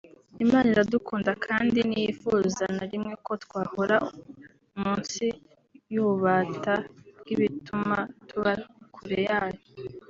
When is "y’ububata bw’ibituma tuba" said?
5.93-8.51